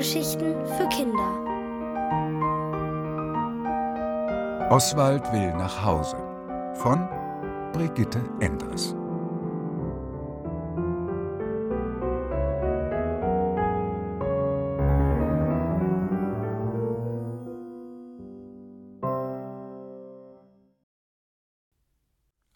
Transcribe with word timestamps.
Hörgeschichten 0.00 0.54
für 0.64 0.88
Kinder. 0.88 1.28
Oswald 4.70 5.30
will 5.30 5.52
nach 5.52 5.84
Hause 5.84 6.16
von 6.76 7.06
Brigitte 7.74 8.18
Endres. 8.40 8.94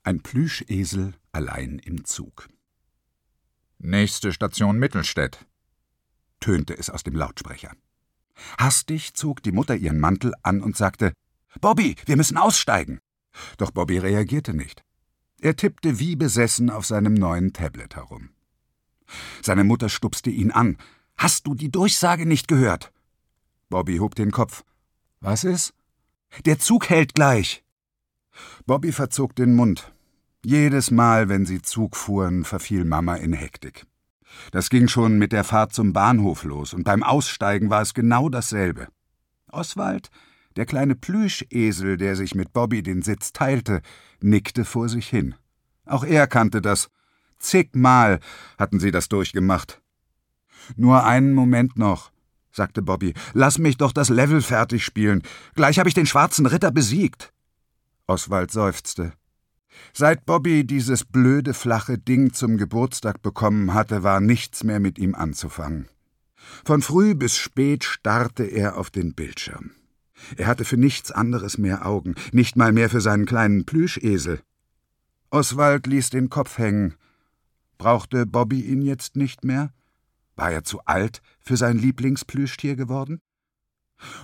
Ein 0.02 0.22
Plüschesel 0.22 1.12
allein 1.32 1.78
im 1.78 2.06
Zug. 2.06 2.48
Nächste 3.76 4.32
Station 4.32 4.78
Mittelstädt, 4.78 5.44
tönte 6.44 6.76
es 6.76 6.90
aus 6.90 7.02
dem 7.02 7.16
Lautsprecher. 7.16 7.72
Hastig 8.58 9.14
zog 9.14 9.42
die 9.42 9.52
Mutter 9.52 9.76
ihren 9.76 9.98
Mantel 9.98 10.34
an 10.42 10.60
und 10.62 10.76
sagte 10.76 11.14
Bobby, 11.62 11.96
wir 12.04 12.18
müssen 12.18 12.36
aussteigen. 12.36 13.00
Doch 13.56 13.70
Bobby 13.70 13.96
reagierte 13.96 14.52
nicht. 14.52 14.84
Er 15.40 15.56
tippte 15.56 15.98
wie 15.98 16.16
besessen 16.16 16.68
auf 16.68 16.84
seinem 16.84 17.14
neuen 17.14 17.54
Tablet 17.54 17.96
herum. 17.96 18.28
Seine 19.42 19.64
Mutter 19.64 19.88
stupste 19.88 20.28
ihn 20.28 20.50
an. 20.50 20.76
Hast 21.16 21.46
du 21.46 21.54
die 21.54 21.70
Durchsage 21.70 22.26
nicht 22.26 22.46
gehört? 22.46 22.92
Bobby 23.70 23.96
hob 23.96 24.14
den 24.14 24.30
Kopf. 24.30 24.64
Was 25.20 25.44
ist? 25.44 25.72
Der 26.44 26.58
Zug 26.58 26.90
hält 26.90 27.14
gleich. 27.14 27.64
Bobby 28.66 28.92
verzog 28.92 29.34
den 29.34 29.54
Mund. 29.54 29.94
Jedes 30.44 30.90
Mal, 30.90 31.30
wenn 31.30 31.46
sie 31.46 31.62
Zug 31.62 31.96
fuhren, 31.96 32.44
verfiel 32.44 32.84
Mama 32.84 33.14
in 33.14 33.32
Hektik. 33.32 33.86
Das 34.52 34.70
ging 34.70 34.88
schon 34.88 35.18
mit 35.18 35.32
der 35.32 35.44
Fahrt 35.44 35.72
zum 35.72 35.92
Bahnhof 35.92 36.44
los, 36.44 36.74
und 36.74 36.84
beim 36.84 37.02
Aussteigen 37.02 37.70
war 37.70 37.82
es 37.82 37.94
genau 37.94 38.28
dasselbe. 38.28 38.88
Oswald, 39.50 40.10
der 40.56 40.66
kleine 40.66 40.94
Plüschesel, 40.94 41.96
der 41.96 42.16
sich 42.16 42.34
mit 42.34 42.52
Bobby 42.52 42.82
den 42.82 43.02
Sitz 43.02 43.32
teilte, 43.32 43.82
nickte 44.20 44.64
vor 44.64 44.88
sich 44.88 45.08
hin. 45.08 45.34
Auch 45.86 46.04
er 46.04 46.26
kannte 46.26 46.60
das. 46.60 46.90
Zigmal 47.38 48.20
hatten 48.58 48.80
sie 48.80 48.90
das 48.90 49.08
durchgemacht. 49.08 49.80
Nur 50.76 51.04
einen 51.04 51.34
Moment 51.34 51.76
noch, 51.76 52.10
sagte 52.52 52.82
Bobby. 52.82 53.14
Lass 53.32 53.58
mich 53.58 53.76
doch 53.76 53.92
das 53.92 54.08
Level 54.08 54.40
fertig 54.40 54.84
spielen. 54.84 55.22
Gleich 55.54 55.78
habe 55.78 55.88
ich 55.88 55.94
den 55.94 56.06
schwarzen 56.06 56.46
Ritter 56.46 56.70
besiegt. 56.70 57.32
Oswald 58.06 58.50
seufzte. 58.50 59.12
Seit 59.92 60.26
Bobby 60.26 60.66
dieses 60.66 61.04
blöde 61.04 61.54
flache 61.54 61.98
Ding 61.98 62.32
zum 62.32 62.56
Geburtstag 62.56 63.22
bekommen 63.22 63.74
hatte, 63.74 64.02
war 64.02 64.20
nichts 64.20 64.64
mehr 64.64 64.80
mit 64.80 64.98
ihm 64.98 65.14
anzufangen. 65.14 65.88
Von 66.64 66.82
früh 66.82 67.14
bis 67.14 67.36
spät 67.36 67.84
starrte 67.84 68.44
er 68.44 68.76
auf 68.76 68.90
den 68.90 69.14
Bildschirm. 69.14 69.72
Er 70.36 70.46
hatte 70.46 70.64
für 70.64 70.76
nichts 70.76 71.10
anderes 71.10 71.58
mehr 71.58 71.86
Augen, 71.86 72.14
nicht 72.32 72.56
mal 72.56 72.72
mehr 72.72 72.90
für 72.90 73.00
seinen 73.00 73.26
kleinen 73.26 73.64
Plüschesel. 73.64 74.40
Oswald 75.30 75.86
ließ 75.86 76.10
den 76.10 76.30
Kopf 76.30 76.58
hängen. 76.58 76.94
Brauchte 77.78 78.26
Bobby 78.26 78.60
ihn 78.60 78.82
jetzt 78.82 79.16
nicht 79.16 79.44
mehr? 79.44 79.72
War 80.36 80.50
er 80.50 80.64
zu 80.64 80.80
alt 80.84 81.22
für 81.40 81.56
sein 81.56 81.78
Lieblingsplüschtier 81.78 82.76
geworden? 82.76 83.20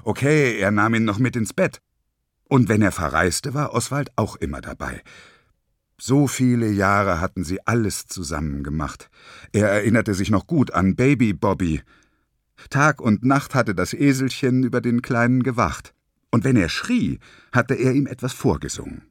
Okay, 0.03 0.59
er 0.59 0.71
nahm 0.71 0.95
ihn 0.95 1.05
noch 1.05 1.19
mit 1.19 1.37
ins 1.37 1.53
Bett. 1.53 1.81
Und 2.45 2.69
wenn 2.69 2.83
er 2.83 2.93
verreiste, 2.93 3.55
war 3.55 3.75
Oswald 3.75 4.11
auch 4.17 4.37
immer 4.37 4.61
dabei. 4.61 5.03
So 6.03 6.27
viele 6.27 6.71
Jahre 6.71 7.21
hatten 7.21 7.45
sie 7.45 7.67
alles 7.67 8.07
zusammen 8.07 8.65
gemacht. 8.65 9.11
Er 9.53 9.69
erinnerte 9.69 10.15
sich 10.15 10.31
noch 10.31 10.47
gut 10.47 10.73
an 10.73 10.97
Baby 10.97 11.35
Bobby. 11.35 11.83
Tag 12.71 13.03
und 13.03 13.23
Nacht 13.23 13.55
hatte 13.55 13.75
das 13.75 13.93
Eselchen 13.93 14.63
über 14.63 14.81
den 14.81 15.03
Kleinen 15.03 15.43
gewacht. 15.43 15.93
Und 16.31 16.45
wenn 16.45 16.57
er 16.57 16.71
schrie, 16.71 17.19
hatte 17.53 17.75
er 17.75 17.93
ihm 17.93 18.07
etwas 18.07 18.33
vorgesungen. 18.33 19.03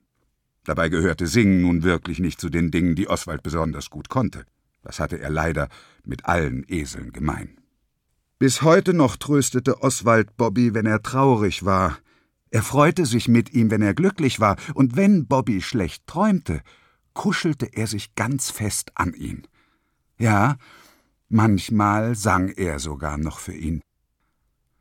Dabei 0.63 0.90
gehörte 0.90 1.28
Singen 1.28 1.62
nun 1.62 1.84
wirklich 1.84 2.18
nicht 2.19 2.41
zu 2.41 2.50
den 2.50 2.72
Dingen, 2.72 2.96
die 2.96 3.08
Oswald 3.08 3.44
besonders 3.44 3.92
gut 3.92 4.09
konnte. 4.09 4.46
Das 4.81 5.00
hatte 5.00 5.19
er 5.19 5.30
leider 5.30 5.69
mit 6.03 6.25
allen 6.25 6.66
Eseln 6.68 7.13
gemein. 7.13 7.59
Bis 8.40 8.63
heute 8.63 8.96
noch 8.96 9.16
tröstete 9.16 9.84
Oswald 9.84 10.38
Bobby, 10.38 10.74
wenn 10.74 10.88
er 10.88 11.03
traurig 11.03 11.66
war. 11.66 12.00
Er 12.50 12.63
freute 12.63 13.06
sich 13.06 13.28
mit 13.28 13.53
ihm, 13.53 13.69
wenn 13.69 13.84
er 13.84 13.94
glücklich 13.94 14.40
war, 14.40 14.56
und 14.74 14.96
wenn 14.96 15.28
Bobby 15.28 15.62
schlecht 15.62 16.08
träumte, 16.08 16.62
kuschelte 17.19 17.66
er 17.66 17.85
sich 17.85 18.16
ganz 18.16 18.50
fest 18.50 18.91
an 18.96 19.13
ihn. 19.13 19.46
Ja, 20.18 20.56
manchmal 21.28 22.16
sang 22.16 22.47
er 22.47 22.80
sogar 22.80 23.18
noch 23.18 23.40
für 23.40 23.53
ihn. 23.53 23.81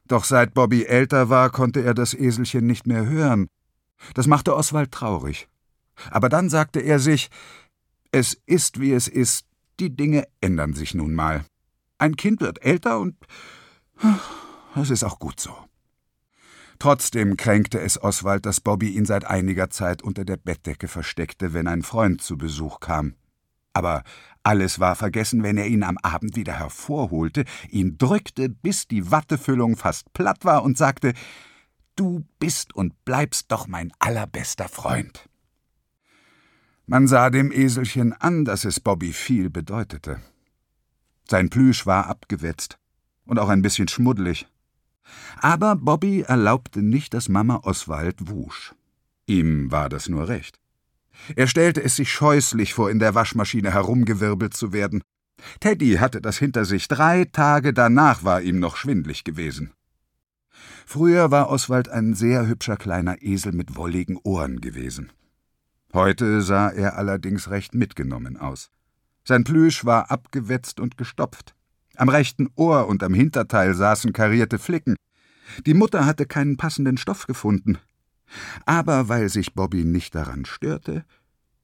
Doch 0.07 0.23
seit 0.23 0.55
Bobby 0.55 0.85
älter 0.85 1.31
war, 1.31 1.51
konnte 1.51 1.83
er 1.83 1.95
das 1.95 2.15
Eselchen 2.15 2.65
nicht 2.65 2.87
mehr 2.87 3.07
hören. 3.07 3.49
Das 4.15 4.29
machte 4.29 4.55
Oswald 4.55 4.93
traurig. 4.93 5.49
Aber 6.13 6.29
dann 6.29 6.49
sagte 6.49 6.79
er 6.79 7.01
sich, 7.01 7.29
es 8.13 8.41
ist, 8.47 8.79
wie 8.79 8.93
es 8.93 9.09
ist, 9.09 9.45
die 9.81 9.97
Dinge 9.97 10.23
ändern 10.41 10.75
sich 10.75 10.95
nun 10.95 11.17
mal. 11.17 11.45
Ein 11.99 12.15
Kind 12.15 12.41
wird 12.41 12.63
älter 12.63 13.01
und 13.01 13.17
es 14.77 14.91
ist 14.91 15.03
auch 15.03 15.19
gut 15.19 15.41
so. 15.41 15.57
Trotzdem 16.79 17.37
kränkte 17.37 17.81
es 17.81 18.01
Oswald, 18.01 18.47
dass 18.47 18.61
Bobby 18.61 18.91
ihn 18.91 19.05
seit 19.05 19.25
einiger 19.25 19.69
Zeit 19.71 20.03
unter 20.03 20.25
der 20.25 20.37
Bettdecke 20.37 20.87
versteckte, 20.87 21.53
wenn 21.53 21.67
ein 21.67 21.83
Freund 21.83 22.23
zu 22.23 22.39
Besuch 22.39 22.79
kam. 22.81 23.15
Aber 23.73 24.05
alles 24.43 24.81
war 24.81 24.95
vergessen, 24.95 25.43
wenn 25.43 25.59
er 25.59 25.67
ihn 25.67 25.83
am 25.83 25.99
Abend 25.99 26.37
wieder 26.37 26.59
hervorholte, 26.59 27.45
ihn 27.69 27.99
drückte, 27.99 28.49
bis 28.49 28.87
die 28.87 29.11
Wattefüllung 29.11 29.77
fast 29.77 30.13
platt 30.13 30.45
war 30.45 30.63
und 30.63 30.79
sagte 30.79 31.15
Du 31.97 32.25
bist 32.39 32.75
und 32.77 33.05
bleibst 33.05 33.51
doch 33.51 33.67
mein 33.67 33.93
allerbester 33.99 34.69
Freund. 34.69 35.29
Man 36.87 37.09
sah 37.09 37.29
dem 37.29 37.51
Eselchen 37.51 38.13
an, 38.13 38.45
dass 38.45 38.65
es 38.65 38.79
Bobby 38.79 39.13
viel 39.13 39.51
bedeutete. 39.51 40.21
Sein 41.29 41.51
Plüsch 41.51 41.87
war 41.87 42.07
abgewetzt 42.07 42.79
und 43.27 43.39
auch 43.39 43.49
ein 43.49 43.63
bisschen 43.63 43.89
schmuddelig. 43.89 44.47
Aber 45.41 45.77
Bobby 45.77 46.23
erlaubte 46.23 46.83
nicht, 46.83 47.15
dass 47.15 47.29
Mama 47.29 47.61
Oswald 47.63 48.29
wusch. 48.29 48.75
Ihm 49.27 49.71
war 49.71 49.89
das 49.89 50.09
nur 50.09 50.29
recht. 50.29 50.59
Er 51.37 51.47
stellte 51.47 51.83
es 51.83 51.97
sich 51.97 52.13
scheußlich 52.13 52.75
vor, 52.75 52.91
in 52.91 52.99
der 52.99 53.15
Waschmaschine 53.15 53.73
herumgewirbelt 53.73 54.55
zu 54.55 54.73
werden. 54.73 55.03
Teddy 55.61 55.95
hatte 55.95 56.21
das 56.21 56.39
hinter 56.39 56.65
sich. 56.65 56.89
Drei 56.89 57.25
Tage 57.25 57.73
danach 57.73 58.25
war 58.25 58.43
ihm 58.43 58.59
noch 58.59 58.77
schwindlig 58.77 59.25
gewesen. 59.25 59.73
Früher 60.87 61.31
war 61.31 61.51
Oswald 61.51 61.89
ein 61.89 62.15
sehr 62.15 62.47
hübscher 62.47 62.77
kleiner 62.77 63.23
Esel 63.23 63.53
mit 63.53 63.77
wolligen 63.77 64.17
Ohren 64.23 64.61
gewesen. 64.61 65.13
Heute 65.93 66.43
sah 66.43 66.71
er 66.71 66.97
allerdings 66.97 67.51
recht 67.51 67.75
mitgenommen 67.75 68.37
aus. 68.37 68.71
Sein 69.25 69.45
Plüsch 69.45 69.85
war 69.85 70.11
abgewetzt 70.11 70.81
und 70.81 70.97
gestopft. 70.97 71.55
Am 71.99 72.09
rechten 72.09 72.49
Ohr 72.55 72.87
und 72.87 73.03
am 73.03 73.13
Hinterteil 73.13 73.75
saßen 73.75 74.13
karierte 74.13 74.61
Flicken. 74.61 74.95
Die 75.67 75.75
Mutter 75.75 76.07
hatte 76.07 76.27
keinen 76.27 76.57
passenden 76.57 76.97
Stoff 76.97 77.27
gefunden. 77.27 77.79
Aber 78.67 79.09
weil 79.09 79.29
sich 79.29 79.55
Bobby 79.55 79.85
nicht 79.85 80.15
daran 80.15 80.45
störte, 80.45 81.05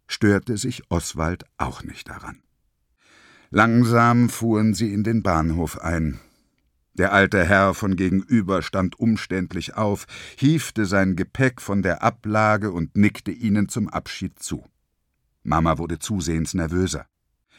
störte 0.09 0.57
sich 0.57 0.83
Oswald 0.91 1.45
auch 1.57 1.85
nicht 1.85 2.09
daran. 2.09 2.43
Langsam 3.51 4.29
fuhren 4.29 4.75
sie 4.75 4.93
in 4.93 5.05
den 5.05 5.23
Bahnhof 5.23 5.79
ein. 5.81 6.19
Der 6.95 7.13
alte 7.13 7.45
Herr 7.45 7.73
von 7.73 7.95
gegenüber 7.95 8.63
stand 8.63 8.99
umständlich 8.99 9.77
auf, 9.77 10.07
hiefte 10.37 10.87
sein 10.87 11.15
Gepäck 11.15 11.61
von 11.61 11.83
der 11.83 12.03
Ablage 12.03 12.73
und 12.73 12.97
nickte 12.97 13.31
ihnen 13.31 13.69
zum 13.69 13.89
Abschied 13.89 14.41
zu. 14.41 14.65
Mama 15.45 15.79
wurde 15.79 16.01
zusehends 16.01 16.55
nervöser. 16.55 17.07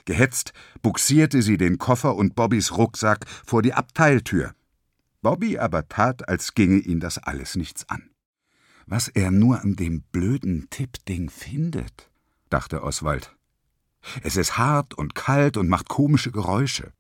Gehetzt 0.06 0.54
buxierte 0.82 1.42
sie 1.42 1.58
den 1.58 1.78
Koffer 1.78 2.16
und 2.16 2.36
Bobbys 2.36 2.78
Rucksack 2.78 3.26
vor 3.46 3.62
die 3.62 3.74
Abteiltür. 3.74 4.54
Bobby 5.22 5.58
aber 5.58 5.88
tat, 5.90 6.30
als 6.30 6.54
ginge 6.54 6.78
ihn 6.78 7.00
das 7.00 7.18
alles 7.18 7.56
nichts 7.56 7.90
an. 7.90 8.12
Was 8.86 9.08
er 9.08 9.32
nur 9.32 9.62
an 9.62 9.76
dem 9.76 10.04
blöden 10.12 10.68
Tippding 10.70 11.32
findet, 11.32 12.12
dachte 12.50 12.84
Oswald. 12.84 13.36
Es 14.22 14.38
ist 14.38 14.60
hart 14.60 14.94
und 14.94 15.16
kalt 15.16 15.58
und 15.58 15.68
macht 15.68 15.90
komische 15.90 16.32
Geräusche. 16.32 16.94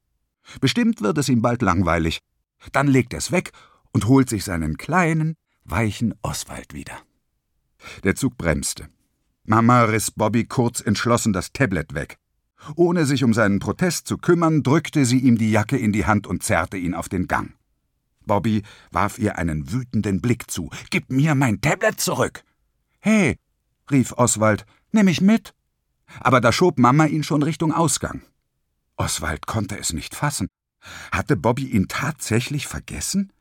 Bestimmt 0.59 1.01
wird 1.01 1.19
es 1.19 1.29
ihm 1.29 1.43
bald 1.43 1.61
langweilig. 1.61 2.19
Dann 2.71 2.87
legt 2.87 3.13
er 3.13 3.19
es 3.19 3.31
weg 3.31 3.51
und 3.91 4.07
holt 4.07 4.29
sich 4.29 4.43
seinen 4.43 4.77
kleinen, 4.77 5.35
weichen 5.63 6.15
Oswald 6.23 6.73
wieder. 6.73 6.97
Der 8.03 8.15
Zug 8.15 8.37
bremste. 8.37 8.89
Mama 9.43 9.83
riss 9.83 10.09
Bobby 10.09 10.45
kurz 10.45 10.81
entschlossen 10.81 11.33
das 11.33 11.53
Tablet 11.53 11.93
weg. 11.93 12.17
Ohne 12.75 13.05
sich 13.05 13.23
um 13.23 13.33
seinen 13.33 13.59
Protest 13.59 14.07
zu 14.07 14.17
kümmern, 14.17 14.63
drückte 14.63 15.05
sie 15.05 15.19
ihm 15.19 15.37
die 15.37 15.51
Jacke 15.51 15.77
in 15.77 15.91
die 15.91 16.05
Hand 16.05 16.27
und 16.27 16.43
zerrte 16.43 16.77
ihn 16.77 16.93
auf 16.93 17.09
den 17.09 17.27
Gang. 17.27 17.53
Bobby 18.25 18.63
warf 18.91 19.19
ihr 19.19 19.37
einen 19.37 19.71
wütenden 19.71 20.21
Blick 20.21 20.49
zu. 20.49 20.69
Gib 20.89 21.11
mir 21.11 21.35
mein 21.35 21.61
Tablet 21.61 21.99
zurück! 21.99 22.43
Hey, 22.99 23.37
rief 23.91 24.13
Oswald, 24.13 24.65
nimm 24.91 25.05
mich 25.05 25.21
mit. 25.21 25.53
Aber 26.19 26.41
da 26.41 26.51
schob 26.51 26.79
Mama 26.79 27.05
ihn 27.05 27.23
schon 27.23 27.43
Richtung 27.43 27.71
Ausgang. 27.71 28.21
Oswald 28.95 29.45
konnte 29.45 29.77
es 29.77 29.93
nicht 29.93 30.15
fassen. 30.15 30.47
Hatte 31.11 31.35
Bobby 31.35 31.65
ihn 31.65 31.87
tatsächlich 31.87 32.67
vergessen? 32.67 33.31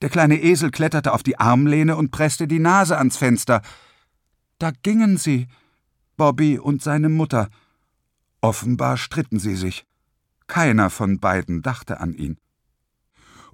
Der 0.00 0.10
kleine 0.10 0.40
Esel 0.40 0.70
kletterte 0.70 1.12
auf 1.12 1.22
die 1.22 1.38
Armlehne 1.38 1.96
und 1.96 2.10
presste 2.10 2.46
die 2.46 2.60
Nase 2.60 2.96
ans 2.98 3.16
Fenster. 3.16 3.62
Da 4.58 4.70
gingen 4.70 5.16
sie, 5.16 5.48
Bobby 6.16 6.58
und 6.58 6.82
seine 6.82 7.08
Mutter. 7.08 7.48
Offenbar 8.40 8.96
stritten 8.96 9.38
sie 9.38 9.56
sich. 9.56 9.86
Keiner 10.46 10.90
von 10.90 11.18
beiden 11.18 11.62
dachte 11.62 12.00
an 12.00 12.14
ihn. 12.14 12.38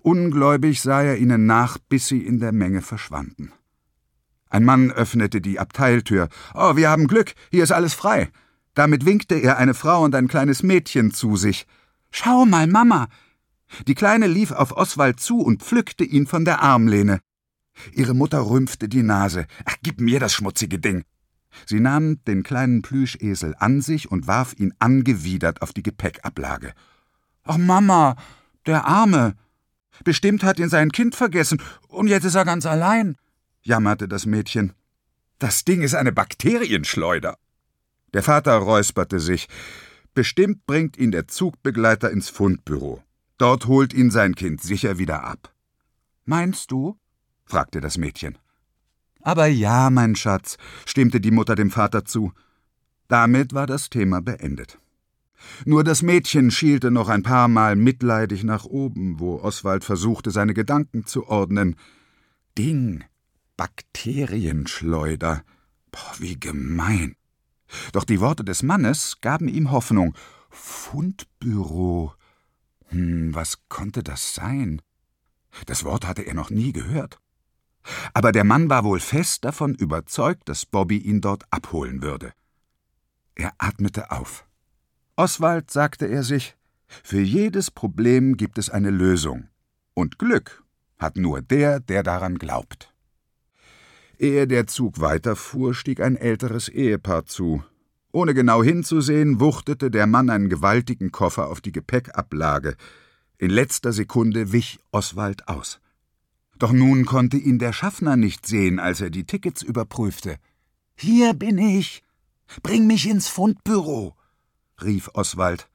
Ungläubig 0.01 0.83
sah 0.83 1.03
er 1.03 1.17
ihnen 1.17 1.47
nach, 1.47 1.79
bis 1.79 2.09
sie 2.09 2.21
in 2.21 2.39
der 2.39 2.53
Menge 2.53 2.83
verschwanden. 2.83 3.53
Ein 4.51 4.65
Mann 4.65 4.91
öffnete 4.93 5.41
die 5.41 5.59
Abteiltür. 5.59 6.29
Oh, 6.55 6.77
wir 6.77 6.91
haben 6.91 7.09
Glück, 7.09 7.35
hier 7.51 7.65
ist 7.65 7.73
alles 7.73 7.95
frei. 7.95 8.31
Damit 8.75 9.07
winkte 9.07 9.35
er 9.37 9.57
eine 9.57 9.75
Frau 9.75 10.05
und 10.05 10.15
ein 10.15 10.29
kleines 10.29 10.63
Mädchen 10.63 11.13
zu 11.13 11.37
sich. 11.37 11.67
Schau 12.11 12.45
mal, 12.45 12.67
Mama. 12.67 13.09
Die 13.87 13.95
Kleine 13.95 14.27
lief 14.27 14.53
auf 14.53 14.77
Oswald 14.77 15.19
zu 15.19 15.41
und 15.41 15.63
pflückte 15.63 16.05
ihn 16.05 16.27
von 16.27 16.45
der 16.45 16.63
Armlehne. 16.63 17.21
Ihre 17.93 18.15
Mutter 18.15 18.41
rümpfte 18.41 18.89
die 18.89 19.03
Nase. 19.03 19.47
Ach, 19.65 19.77
gib 19.83 20.01
mir 20.01 20.21
das 20.21 20.35
schmutzige 20.35 20.79
Ding. 20.79 21.05
Sie 21.67 21.81
nahm 21.81 22.23
den 22.25 22.43
kleinen 22.43 22.83
Plüschesel 22.83 23.55
an 23.59 23.81
sich 23.81 24.11
und 24.11 24.27
warf 24.27 24.55
ihn 24.59 24.75
angewidert 24.79 25.62
auf 25.62 25.73
die 25.73 25.83
Gepäckablage. 25.83 26.73
Ach, 27.45 27.59
Mama, 27.59 28.17
der 28.67 28.87
Arme. 28.87 29.35
Bestimmt 30.03 30.43
hat 30.43 30.59
ihn 30.59 30.69
sein 30.69 30.91
Kind 30.91 31.15
vergessen, 31.15 31.61
und 31.89 32.09
jetzt 32.09 32.25
ist 32.25 32.35
er 32.35 32.45
ganz 32.45 32.67
allein, 32.67 33.17
jammerte 33.62 34.09
das 34.09 34.27
Mädchen. 34.27 34.73
Das 35.39 35.65
Ding 35.65 35.83
ist 35.83 35.95
eine 35.95 36.12
Bakterienschleuder. 36.12 37.37
Der 38.12 38.23
Vater 38.23 38.56
räusperte 38.56 39.21
sich. 39.21 39.49
Bestimmt 40.15 40.67
bringt 40.67 40.97
ihn 40.97 41.11
der 41.11 41.27
Zugbegleiter 41.29 42.11
ins 42.11 42.29
Fundbüro. 42.29 43.03
Dort 43.39 43.67
holt 43.67 43.93
ihn 43.93 44.11
sein 44.11 44.37
Kind 44.37 44.62
sicher 44.62 44.99
wieder 44.99 45.25
ab. 45.25 45.53
Meinst 46.25 46.71
du? 46.71 46.99
fragte 47.45 47.81
das 47.81 47.99
Mädchen. 47.99 48.39
Aber 49.25 49.47
ja, 49.47 49.88
mein 49.88 50.17
Schatz, 50.17 50.59
stimmte 50.85 51.19
die 51.19 51.31
Mutter 51.31 51.55
dem 51.55 51.71
Vater 51.71 52.05
zu. 52.05 52.32
Damit 53.09 53.55
war 53.55 53.67
das 53.67 53.88
Thema 53.88 54.21
beendet. 54.21 54.79
Nur 55.65 55.82
das 55.82 56.03
Mädchen 56.03 56.50
schielte 56.50 56.91
noch 56.91 57.09
ein 57.09 57.23
paar 57.23 57.49
Mal 57.49 57.75
mitleidig 57.75 58.44
nach 58.44 58.67
oben, 58.67 59.19
wo 59.19 59.37
Oswald 59.37 59.82
versuchte, 59.82 60.31
seine 60.31 60.53
Gedanken 60.53 61.06
zu 61.06 61.26
ordnen. 61.26 61.76
Ding, 62.56 63.03
Bakterienschleuder. 63.56 65.43
Boah, 65.91 66.15
wie 66.19 66.38
gemein. 66.38 67.17
Doch 67.93 68.05
die 68.05 68.20
Worte 68.20 68.44
des 68.44 68.62
Mannes 68.62 69.20
gaben 69.23 69.49
ihm 69.49 69.70
Hoffnung. 69.70 70.15
Fundbüro. 70.50 72.12
Hm, 72.88 73.35
was 73.35 73.69
konnte 73.70 74.03
das 74.03 74.35
sein? 74.35 74.82
Das 75.67 75.82
Wort 75.85 76.06
hatte 76.06 76.23
er 76.23 76.35
noch 76.35 76.50
nie 76.50 76.73
gehört. 76.73 77.19
Aber 78.13 78.33
der 78.33 78.45
Mann 78.45 78.71
war 78.71 78.85
wohl 78.85 79.01
fest 79.01 79.45
davon 79.45 79.75
überzeugt, 79.75 80.49
dass 80.49 80.67
Bobby 80.67 80.99
ihn 80.99 81.21
dort 81.21 81.45
abholen 81.51 82.03
würde. 82.03 82.33
Er 83.35 83.53
atmete 83.59 84.11
auf. 84.11 84.47
Oswald, 85.17 85.71
sagte 85.71 86.07
er 86.07 86.23
sich, 86.23 86.57
für 87.03 87.21
jedes 87.21 87.71
Problem 87.71 88.37
gibt 88.37 88.59
es 88.59 88.71
eine 88.71 88.91
Lösung. 88.91 89.49
Und 89.95 90.19
Glück 90.19 90.63
hat 90.99 91.17
nur 91.17 91.43
der, 91.43 91.81
der 91.81 92.03
daran 92.03 92.39
glaubt. 92.39 92.93
Ehe 94.19 94.47
der 94.47 94.67
Zug 94.67 95.01
weiterfuhr, 95.01 95.75
stieg 95.75 96.01
ein 96.01 96.17
älteres 96.17 96.69
Ehepaar 96.69 97.27
zu. 97.27 97.65
Ohne 98.13 98.33
genau 98.33 98.63
hinzusehen, 98.63 99.41
wuchtete 99.41 99.91
der 99.91 100.07
Mann 100.07 100.31
einen 100.31 100.49
gewaltigen 100.49 101.11
Koffer 101.11 101.49
auf 101.49 101.61
die 101.61 101.73
Gepäckablage. 101.73 102.77
In 103.39 103.51
letzter 103.51 103.93
Sekunde 103.93 104.53
wich 104.53 104.79
Oswald 104.93 105.49
aus. 105.49 105.81
Doch 106.59 106.73
nun 106.73 107.05
konnte 107.05 107.37
ihn 107.37 107.59
der 107.59 107.73
Schaffner 107.73 108.17
nicht 108.17 108.47
sehen, 108.47 108.79
als 108.79 109.01
er 109.01 109.11
die 109.11 109.25
Tickets 109.25 109.62
überprüfte. 109.62 110.37
Hier 110.97 111.35
bin 111.35 111.59
ich. 111.59 112.03
Bring 112.62 112.87
mich 112.87 113.09
ins 113.09 113.29
Fundbüro, 113.29 114.15
rief 114.83 115.11
Oswald. 115.15 115.69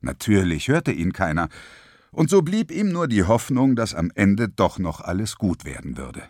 Natürlich 0.00 0.68
hörte 0.68 0.92
ihn 0.92 1.12
keiner, 1.12 1.48
und 2.10 2.28
so 2.28 2.42
blieb 2.42 2.70
ihm 2.70 2.90
nur 2.90 3.06
die 3.06 3.24
Hoffnung, 3.24 3.76
dass 3.76 3.94
am 3.94 4.10
Ende 4.14 4.48
doch 4.48 4.78
noch 4.78 5.00
alles 5.00 5.36
gut 5.36 5.64
werden 5.64 5.96
würde. 5.96 6.22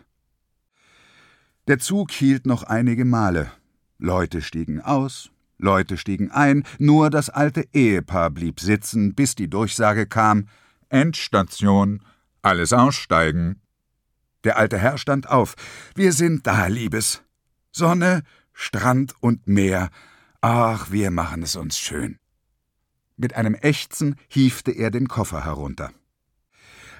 Der 1.67 1.79
Zug 1.79 2.11
hielt 2.11 2.45
noch 2.45 2.63
einige 2.63 3.05
Male. 3.05 3.51
Leute 3.97 4.41
stiegen 4.41 4.81
aus, 4.81 5.31
Leute 5.57 5.97
stiegen 5.97 6.31
ein, 6.31 6.63
nur 6.79 7.09
das 7.09 7.29
alte 7.29 7.67
Ehepaar 7.73 8.31
blieb 8.31 8.59
sitzen, 8.59 9.13
bis 9.13 9.35
die 9.35 9.49
Durchsage 9.49 10.05
kam 10.07 10.47
Endstation, 10.89 12.03
alles 12.41 12.73
aussteigen. 12.73 13.61
Der 14.43 14.57
alte 14.57 14.77
Herr 14.77 14.97
stand 14.97 15.29
auf. 15.29 15.55
Wir 15.95 16.13
sind 16.13 16.47
da, 16.47 16.67
Liebes. 16.67 17.21
Sonne, 17.71 18.23
Strand 18.53 19.13
und 19.19 19.47
Meer. 19.47 19.89
Ach, 20.41 20.91
wir 20.91 21.11
machen 21.11 21.43
es 21.43 21.55
uns 21.55 21.77
schön. 21.77 22.17
Mit 23.17 23.35
einem 23.35 23.53
Ächzen 23.53 24.15
hiefte 24.27 24.71
er 24.71 24.89
den 24.89 25.07
Koffer 25.07 25.45
herunter. 25.45 25.91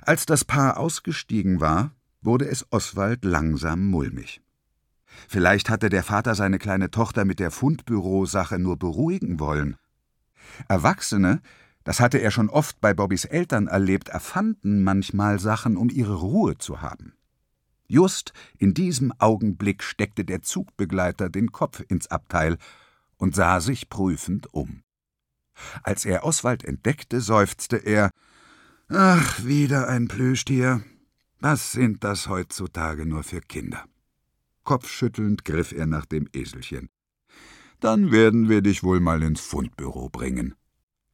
Als 0.03 0.25
das 0.25 0.45
Paar 0.45 0.77
ausgestiegen 0.77 1.59
war, 1.59 1.91
wurde 2.21 2.45
es 2.45 2.65
Oswald 2.71 3.25
langsam 3.25 3.88
mulmig. 3.88 4.41
Vielleicht 5.27 5.69
hatte 5.69 5.89
der 5.89 6.03
Vater 6.03 6.35
seine 6.35 6.59
kleine 6.59 6.91
Tochter 6.91 7.25
mit 7.25 7.39
der 7.39 7.51
Fundbürosache 7.51 8.59
nur 8.59 8.77
beruhigen 8.77 9.39
wollen. 9.39 9.77
Erwachsene, 10.67 11.41
das 11.83 11.99
hatte 11.99 12.19
er 12.19 12.31
schon 12.31 12.49
oft 12.49 12.79
bei 12.81 12.93
Bobbys 12.93 13.25
Eltern 13.25 13.67
erlebt, 13.67 14.09
erfanden 14.09 14.83
manchmal 14.83 15.39
Sachen, 15.39 15.77
um 15.77 15.89
ihre 15.89 16.15
Ruhe 16.15 16.57
zu 16.57 16.81
haben. 16.81 17.13
Just 17.91 18.31
in 18.57 18.73
diesem 18.73 19.11
Augenblick 19.19 19.83
steckte 19.83 20.23
der 20.23 20.41
Zugbegleiter 20.41 21.29
den 21.29 21.51
Kopf 21.51 21.83
ins 21.89 22.07
Abteil 22.07 22.57
und 23.17 23.35
sah 23.35 23.59
sich 23.59 23.89
prüfend 23.89 24.53
um. 24.53 24.83
Als 25.83 26.05
er 26.05 26.23
Oswald 26.23 26.63
entdeckte, 26.63 27.19
seufzte 27.19 27.75
er 27.75 28.09
Ach, 28.88 29.43
wieder 29.43 29.89
ein 29.89 30.07
Plüschtier. 30.07 30.85
Was 31.41 31.73
sind 31.73 32.05
das 32.05 32.29
heutzutage 32.29 33.05
nur 33.05 33.23
für 33.23 33.41
Kinder? 33.41 33.83
Kopfschüttelnd 34.63 35.43
griff 35.43 35.73
er 35.73 35.85
nach 35.85 36.05
dem 36.05 36.29
Eselchen. 36.31 36.88
Dann 37.81 38.13
werden 38.13 38.48
wir 38.48 38.62
dich 38.62 38.83
wohl 38.83 39.01
mal 39.01 39.21
ins 39.21 39.41
Fundbüro 39.41 40.07
bringen. 40.07 40.55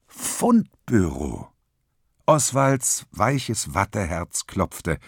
Fundbüro. 0.05 1.51
Oswalds 2.27 3.07
weiches 3.09 3.73
Watteherz 3.73 4.45
klopfte. 4.45 4.99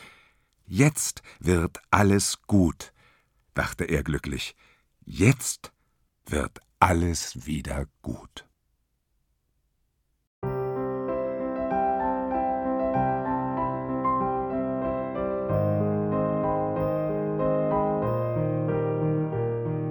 Jetzt 0.71 1.23
wird 1.39 1.79
alles 1.89 2.43
gut, 2.45 2.93
dachte 3.55 3.85
er 3.85 4.03
glücklich. 4.03 4.55
Jetzt 5.03 5.71
wird 6.27 6.59
alles 6.79 7.47
wieder 7.47 7.87
gut. 8.03 8.47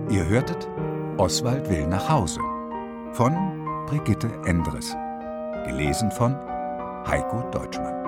Ihr 0.08 0.26
hörtet 0.28 0.68
Oswald 1.16 1.68
will 1.68 1.88
nach 1.88 2.08
Hause 2.08 2.40
von 3.14 3.34
Brigitte 3.86 4.28
Endres. 4.44 4.94
Gelesen 5.66 6.12
von 6.12 6.36
Heiko 7.04 7.42
Deutschmann. 7.50 8.07